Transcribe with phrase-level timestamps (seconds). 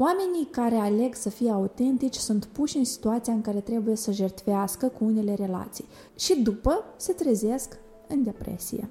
[0.00, 4.86] Oamenii care aleg să fie autentici sunt puși în situația în care trebuie să jertfească
[4.86, 5.84] cu unele relații
[6.16, 8.88] și după se trezesc în depresie,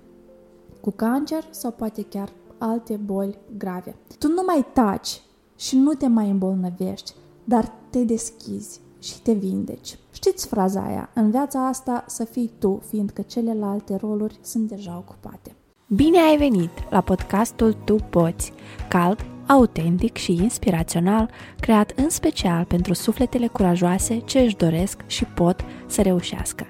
[0.81, 3.95] cu cancer sau poate chiar alte boli grave.
[4.19, 5.21] Tu nu mai taci
[5.55, 7.13] și nu te mai îmbolnăvești,
[7.43, 9.99] dar te deschizi și te vindeci.
[10.11, 15.55] Știți fraza aia, în viața asta să fii tu, fiindcă celelalte roluri sunt deja ocupate.
[15.87, 18.53] Bine ai venit la podcastul Tu Poți,
[18.89, 21.29] cald, autentic și inspirațional,
[21.59, 26.67] creat în special pentru sufletele curajoase ce își doresc și pot să reușească.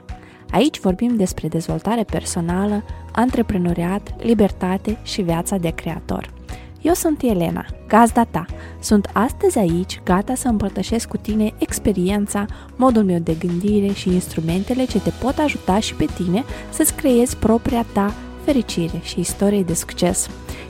[0.51, 6.33] Aici vorbim despre dezvoltare personală, antreprenoriat, libertate și viața de creator.
[6.81, 8.45] Eu sunt Elena, gazda ta.
[8.79, 14.85] Sunt astăzi aici, gata să împărtășesc cu tine experiența, modul meu de gândire și instrumentele
[14.85, 18.13] ce te pot ajuta și pe tine să-ți creezi propria ta
[18.47, 20.27] fericire și istorie de succes.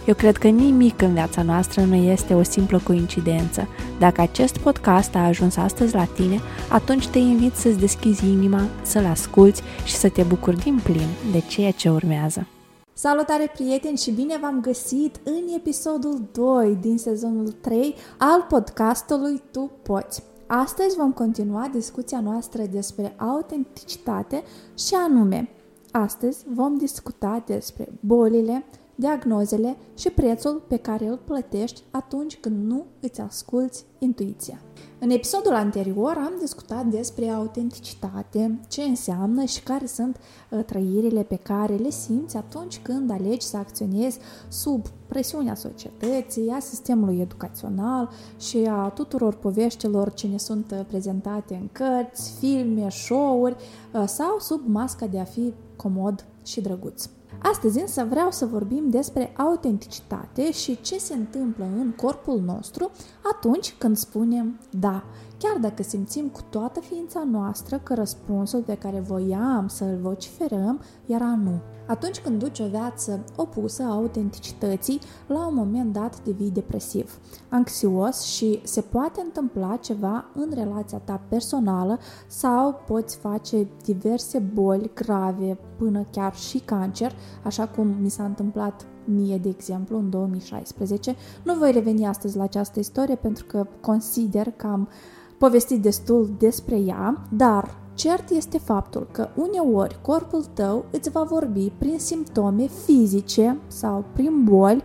[0.07, 3.67] Eu cred că nimic în viața noastră nu este o simplă coincidență.
[3.99, 9.05] Dacă acest podcast a ajuns astăzi la tine, atunci te invit să-ți deschizi inima, să-l
[9.05, 12.47] asculți și să te bucuri din plin de ceea ce urmează.
[12.93, 19.71] Salutare prieteni și bine v-am găsit în episodul 2 din sezonul 3 al podcastului Tu
[19.81, 20.23] Poți.
[20.47, 24.43] Astăzi vom continua discuția noastră despre autenticitate
[24.77, 25.49] și anume,
[25.91, 28.63] astăzi vom discuta despre bolile,
[28.99, 34.61] diagnozele și prețul pe care îl plătești atunci când nu îți asculți intuiția.
[34.99, 40.17] În episodul anterior am discutat despre autenticitate, ce înseamnă și care sunt
[40.49, 46.59] uh, trăirile pe care le simți atunci când alegi să acționezi sub presiunea societății, a
[46.59, 48.09] sistemului educațional
[48.39, 53.55] și a tuturor poveștilor ce ne sunt uh, prezentate în cărți, filme, show-uri
[53.93, 57.09] uh, sau sub masca de a fi comod și drăguț.
[57.41, 62.91] Astăzi însă vreau să vorbim despre autenticitate și ce se întâmplă în corpul nostru
[63.33, 65.03] atunci când spunem da,
[65.37, 70.81] chiar dacă simțim cu toată ființa noastră că răspunsul pe care voiam să îl vociferăm
[71.05, 71.61] era nu.
[71.87, 78.21] Atunci când duci o viață opusă a autenticității, la un moment dat devii depresiv, anxios
[78.21, 85.57] și se poate întâmpla ceva în relația ta personală sau poți face diverse boli grave
[85.77, 87.11] până chiar și cancer,
[87.43, 91.15] așa cum mi s-a întâmplat mie, de exemplu, în 2016.
[91.43, 94.89] Nu voi reveni astăzi la această istorie pentru că consider că am
[95.37, 101.71] povestit destul despre ea, dar Cert este faptul că uneori corpul tău îți va vorbi
[101.77, 104.83] prin simptome fizice sau prin boli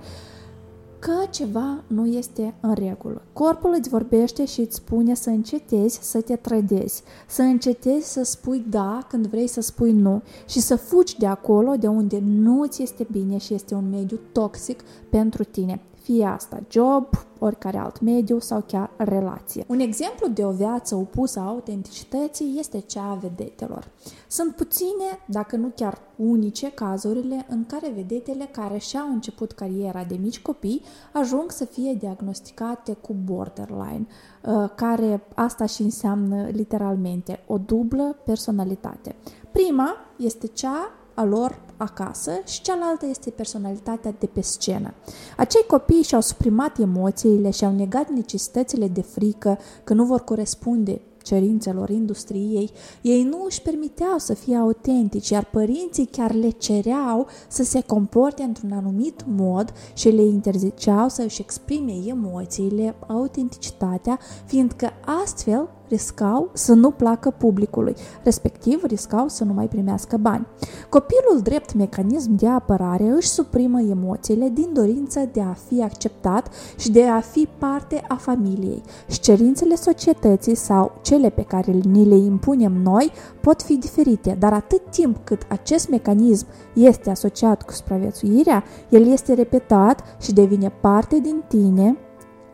[0.99, 3.23] că ceva nu este în regulă.
[3.33, 8.65] Corpul îți vorbește și îți spune să încetezi să te trădezi, să încetezi să spui
[8.71, 12.83] da când vrei să spui nu și să fugi de acolo de unde nu ți
[12.83, 17.07] este bine și este un mediu toxic pentru tine fie asta job,
[17.39, 19.65] oricare alt mediu sau chiar relație.
[19.69, 23.89] Un exemplu de o viață opusă a autenticității este cea a vedetelor.
[24.29, 30.19] Sunt puține, dacă nu chiar unice, cazurile în care vedetele care și-au început cariera de
[30.21, 30.83] mici copii
[31.13, 34.07] ajung să fie diagnosticate cu borderline,
[34.43, 39.15] uh, care asta și înseamnă literalmente o dublă personalitate.
[39.53, 44.95] Prima este cea a lor acasă și cealaltă este personalitatea de pe scenă.
[45.37, 51.01] Acei copii și-au suprimat emoțiile și au negat necesitățile de frică că nu vor corespunde
[51.23, 52.71] cerințelor industriei,
[53.03, 58.43] ei nu își permiteau să fie autentici, iar părinții chiar le cereau să se comporte
[58.43, 64.91] într-un anumit mod și le interziceau să își exprime emoțiile, autenticitatea, fiindcă
[65.23, 70.47] astfel riscau să nu placă publicului, respectiv riscau să nu mai primească bani.
[70.89, 76.91] Copilul, drept mecanism de apărare, își suprimă emoțiile din dorință de a fi acceptat și
[76.91, 78.83] de a fi parte a familiei.
[79.09, 83.11] Și cerințele societății sau cele pe care ni le impunem noi
[83.41, 89.35] pot fi diferite, dar atât timp cât acest mecanism este asociat cu supraviețuirea, el este
[89.35, 91.97] repetat și devine parte din tine,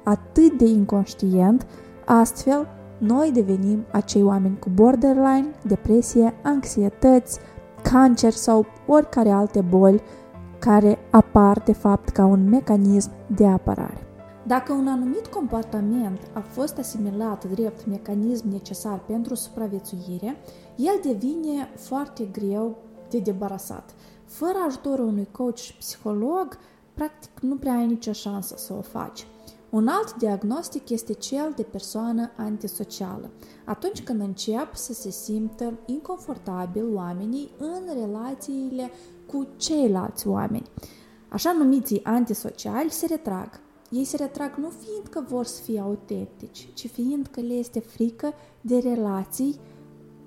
[0.05, 1.67] atât de inconștient,
[2.05, 7.39] astfel noi devenim acei oameni cu borderline, depresie, anxietăți,
[7.83, 10.03] cancer sau oricare alte boli
[10.59, 14.07] care apar de fapt ca un mecanism de apărare.
[14.47, 20.37] Dacă un anumit comportament a fost asimilat drept mecanism necesar pentru supraviețuire,
[20.77, 22.77] el devine foarte greu
[23.11, 23.95] de debarasat.
[24.25, 26.59] Fără ajutorul unui coach psiholog,
[26.95, 29.27] practic nu prea ai nicio șansă să o faci.
[29.71, 33.31] Un alt diagnostic este cel de persoană antisocială,
[33.65, 38.91] atunci când încep să se simtă inconfortabil oamenii în relațiile
[39.27, 40.71] cu ceilalți oameni.
[41.29, 43.61] Așa numiții antisociali se retrag,
[43.91, 47.81] Ei se retrag nu fiind că vor să fie autentici, ci fiind că le este
[47.81, 49.61] frică de relații,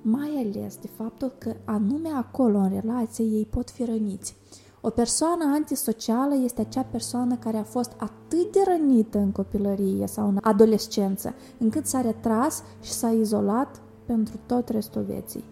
[0.02, 4.36] mai ales de faptul că anume acolo în relație ei pot fi răniți.
[4.84, 10.28] O persoană antisocială este acea persoană care a fost atât de rănită în copilărie sau
[10.28, 15.44] în adolescență, încât s-a retras și s-a izolat pentru tot restul vieții.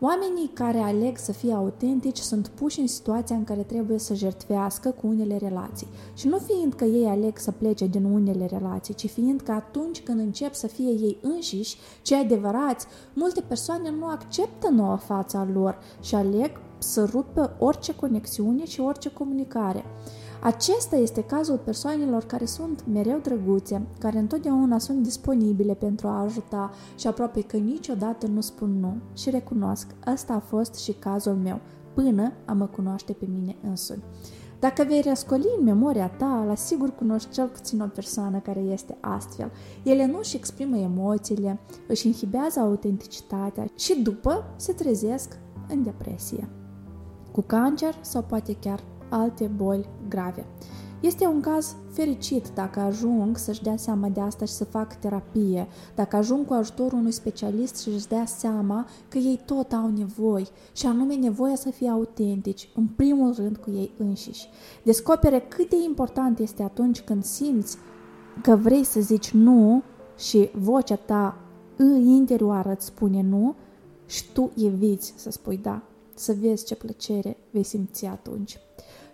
[0.00, 4.90] Oamenii care aleg să fie autentici sunt puși în situația în care trebuie să jertfească
[4.90, 5.88] cu unele relații.
[6.14, 10.02] Și nu fiind că ei aleg să plece din unele relații, ci fiind că atunci
[10.02, 15.78] când încep să fie ei înșiși, cei adevărați, multe persoane nu acceptă noua fața lor
[16.00, 16.50] și aleg
[16.82, 19.84] să rupă orice conexiune și orice comunicare.
[20.42, 26.70] Acesta este cazul persoanelor care sunt mereu drăguțe, care întotdeauna sunt disponibile pentru a ajuta
[26.96, 31.60] și aproape că niciodată nu spun nu și recunosc, ăsta a fost și cazul meu,
[31.94, 34.02] până a mă cunoaște pe mine însumi.
[34.58, 38.96] Dacă vei răscoli în memoria ta, la sigur cunoști cel puțin o persoană care este
[39.00, 39.50] astfel.
[39.82, 45.38] Ele nu își exprimă emoțiile, își inhibează autenticitatea și după se trezesc
[45.68, 46.48] în depresie.
[47.32, 50.46] Cu cancer sau poate chiar alte boli grave.
[51.02, 55.68] Este un caz fericit dacă ajung să-și dea seama de asta și să fac terapie,
[55.94, 60.48] dacă ajung cu ajutorul unui specialist și își dea seama că ei tot au nevoi
[60.72, 64.48] și anume nevoia să fie autentici, în primul rând cu ei înșiși.
[64.82, 67.76] Descopere cât de important este atunci când simți
[68.42, 69.82] că vrei să zici nu
[70.18, 71.36] și vocea ta
[72.04, 73.54] interioară îți spune nu
[74.06, 75.82] și tu eviți să spui da,
[76.14, 78.58] să vezi ce plăcere vei simți atunci.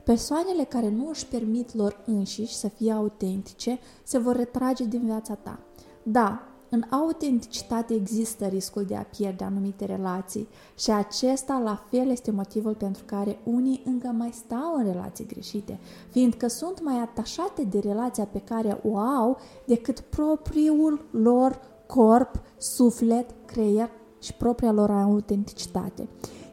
[0.04, 5.34] Persoanele care nu își permit lor înșiși să fie autentice se vor retrage din viața
[5.34, 5.58] ta.
[6.02, 10.48] Da, în autenticitate există riscul de a pierde anumite relații
[10.78, 15.78] și acesta la fel este motivul pentru care unii încă mai stau în relații greșite,
[16.10, 23.34] fiindcă sunt mai atașate de relația pe care o au decât propriul lor corp, suflet,
[23.46, 23.90] creier
[24.22, 26.08] și propria lor autenticitate.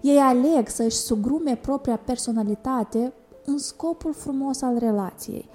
[0.06, 3.14] Ei aleg să-și sugrume propria personalitate
[3.46, 5.50] în scopul frumos al relației.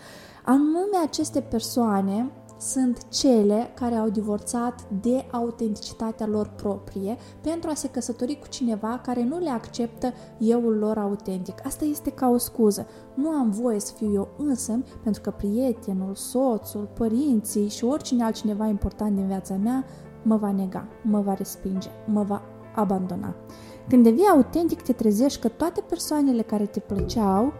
[0.44, 7.88] Anume aceste persoane sunt cele care au divorțat de autenticitatea lor proprie pentru a se
[7.90, 11.66] căsători cu cineva care nu le acceptă euul lor autentic.
[11.66, 12.86] Asta este ca o scuză.
[13.14, 18.66] Nu am voie să fiu eu însă pentru că prietenul, soțul, părinții și oricine altcineva
[18.66, 19.84] important din viața mea
[20.22, 22.42] mă va nega, mă va respinge, mă va
[22.74, 23.34] abandona.
[23.90, 27.52] Când devii autentic, te trezești că toate persoanele care te plăceau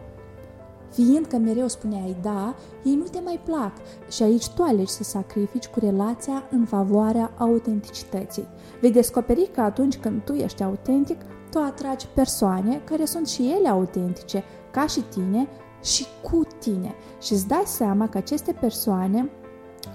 [0.93, 2.55] Fiindcă mereu spuneai da,
[2.85, 3.73] ei nu te mai plac
[4.11, 8.49] și aici tu alegi să sacrifici cu relația în favoarea autenticității.
[8.81, 13.69] Vei descoperi că atunci când tu ești autentic, tu atragi persoane care sunt și ele
[13.69, 15.49] autentice, ca și tine
[15.83, 16.95] și cu tine.
[17.21, 19.31] Și îți dai seama că aceste persoane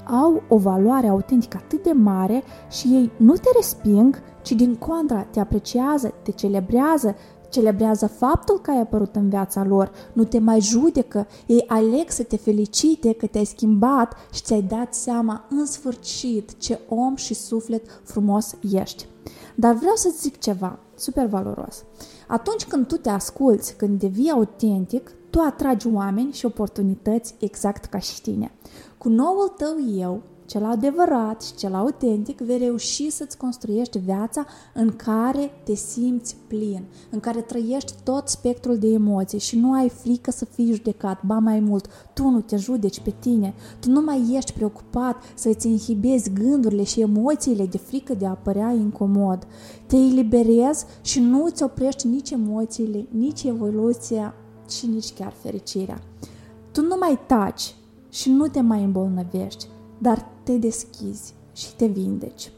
[0.04, 5.22] au o valoare autentică atât de mare și ei nu te resping, ci din contra
[5.22, 7.16] te apreciază, te celebrează,
[7.50, 12.24] celebrează faptul că ai apărut în viața lor, nu te mai judecă, ei aleg să
[12.24, 18.02] te felicite că te-ai schimbat și ți-ai dat seama în sfârșit ce om și suflet
[18.04, 19.08] frumos ești.
[19.56, 21.84] Dar vreau să zic ceva super valoros.
[22.28, 28.00] Atunci când tu te asculți, când devii autentic, tu atragi oameni și oportunități exact ca
[28.00, 28.52] și tine.
[28.98, 34.96] Cu noul tău eu, cel adevărat și cel autentic, vei reuși să-ți construiești viața în
[34.96, 40.32] care te simți plin, în care trăiești tot spectrul de emoții și nu ai frică
[40.32, 44.34] să fii judecat, ba mai mult, tu nu te judeci pe tine, tu nu mai
[44.36, 49.48] ești preocupat să îți inhibezi gândurile și emoțiile de frică de a părea incomod.
[49.88, 54.34] Te eliberezi și nu îți oprești nici emoțiile, nici evoluția
[54.70, 56.02] și nici chiar fericirea.
[56.72, 57.76] Tu nu mai taci
[58.10, 62.52] și nu te mai îmbolnăvești, dar te deschizi și te vindeci.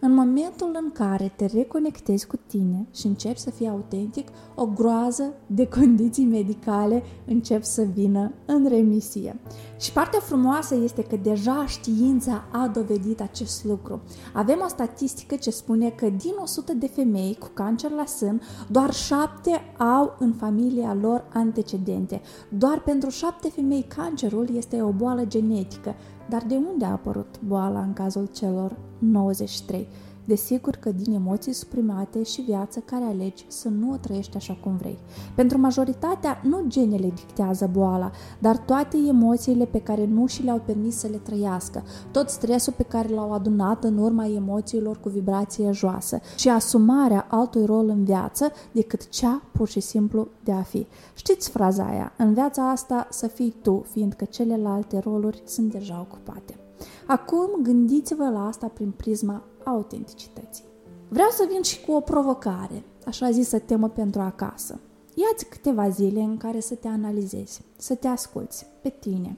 [0.00, 5.32] În momentul în care te reconectezi cu tine și începi să fii autentic, o groază
[5.46, 9.40] de condiții medicale încep să vină în remisie.
[9.78, 14.00] Și partea frumoasă este că deja știința a dovedit acest lucru.
[14.34, 18.92] Avem o statistică ce spune că din 100 de femei cu cancer la sân, doar
[18.92, 22.20] 7 au în familia lor antecedente.
[22.48, 25.94] Doar pentru 7 femei cancerul este o boală genetică.
[26.28, 29.88] Dar de unde a apărut boala în cazul celor 93?
[30.26, 34.76] Desigur că din emoții suprimate și viață care alegi să nu o trăiești așa cum
[34.76, 34.98] vrei.
[35.34, 40.96] Pentru majoritatea, nu genele dictează boala, dar toate emoțiile pe care nu și le-au permis
[40.96, 46.20] să le trăiască, tot stresul pe care l-au adunat în urma emoțiilor cu vibrație joasă
[46.36, 50.86] și asumarea altui rol în viață decât cea pur și simplu de a fi.
[51.14, 56.58] Știți fraza aia, în viața asta să fii tu, fiindcă celelalte roluri sunt deja ocupate.
[57.06, 60.64] Acum gândiți-vă la asta prin prisma autenticității.
[61.08, 64.80] Vreau să vin și cu o provocare, așa zisă temă pentru acasă.
[65.14, 69.36] Ia-ți câteva zile în care să te analizezi, să te asculți pe tine.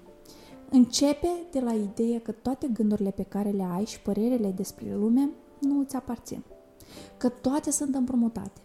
[0.70, 5.30] Începe de la ideea că toate gândurile pe care le ai și părerile despre lume
[5.60, 6.42] nu îți aparțin.
[7.16, 8.60] Că toate sunt împrumutate.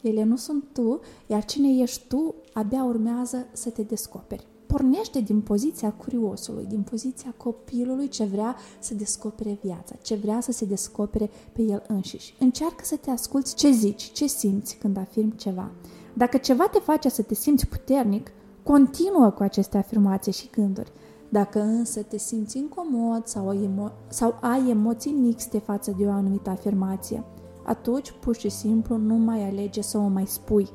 [0.00, 5.40] Ele nu sunt tu, iar cine ești tu abia urmează să te descoperi pornește din
[5.40, 11.30] poziția curiosului, din poziția copilului ce vrea să descopere viața, ce vrea să se descopere
[11.52, 12.34] pe el înșiși.
[12.38, 15.70] Încearcă să te asculți ce zici, ce simți când afirmi ceva.
[16.14, 18.30] Dacă ceva te face să te simți puternic,
[18.62, 20.92] continuă cu aceste afirmații și gânduri.
[21.28, 26.50] Dacă însă te simți incomod sau, emo- sau ai emoții mixte față de o anumită
[26.50, 27.24] afirmație,
[27.64, 30.68] atunci pur și simplu nu mai alege să o mai spui.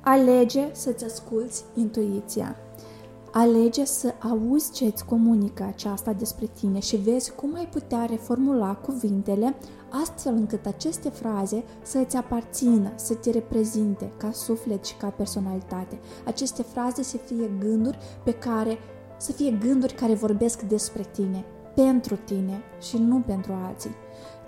[0.00, 2.56] Alege să-ți asculți intuiția.
[3.36, 8.74] Alege să auzi ce îți comunică aceasta despre tine și vezi cum ai putea reformula
[8.74, 9.54] cuvintele
[10.02, 15.98] astfel încât aceste fraze să îți aparțină, să te reprezinte ca suflet și ca personalitate.
[16.24, 18.78] Aceste fraze să fie gânduri pe care
[19.16, 23.94] să fie gânduri care vorbesc despre tine, pentru tine și nu pentru alții.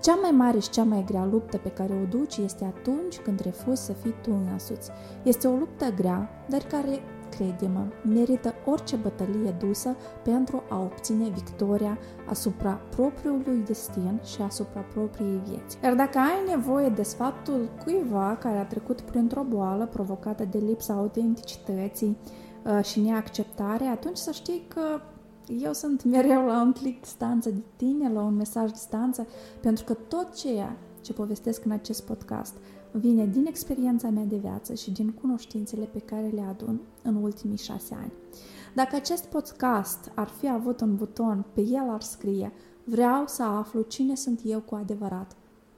[0.00, 3.40] Cea mai mare și cea mai grea luptă pe care o duci este atunci când
[3.40, 4.90] refuzi să fii tu însuți.
[5.22, 11.98] Este o luptă grea, dar care crede-mă, merită orice bătălie dusă pentru a obține victoria
[12.28, 15.78] asupra propriului destin și asupra propriei vieți.
[15.82, 20.94] Iar dacă ai nevoie de sfatul cuiva care a trecut printr-o boală provocată de lipsa
[20.94, 22.16] autenticității
[22.64, 25.00] uh, și neacceptare, atunci să știi că
[25.62, 29.26] eu sunt mereu la un click distanță de tine, la un mesaj distanță,
[29.60, 32.54] pentru că tot ceea ce povestesc în acest podcast
[32.98, 37.56] vine din experiența mea de viață și din cunoștințele pe care le adun în ultimii
[37.56, 38.12] șase ani.
[38.74, 42.52] Dacă acest podcast ar fi avut un buton, pe el ar scrie
[42.84, 45.36] Vreau să aflu cine sunt eu cu adevărat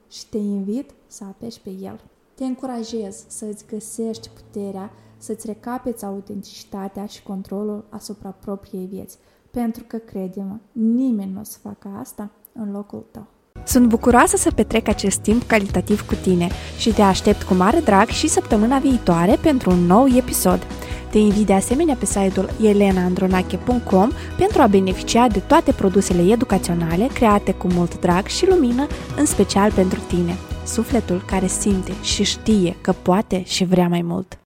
[0.09, 1.99] și te invit să apeși pe el.
[2.33, 9.17] Te încurajez să îți găsești puterea, să-ți recapeți autenticitatea și controlul asupra propriei vieți,
[9.51, 13.27] pentru că, crede-mă, nimeni nu o să facă asta în locul tău.
[13.69, 18.07] Sunt bucuroasă să petrec acest timp calitativ cu tine și te aștept cu mare drag
[18.07, 20.67] și săptămâna viitoare pentru un nou episod.
[21.09, 27.51] Te invit de asemenea pe site-ul elenaandronache.com pentru a beneficia de toate produsele educaționale create
[27.51, 32.91] cu mult drag și lumină, în special pentru tine, sufletul care simte și știe că
[33.01, 34.37] poate și vrea mai mult.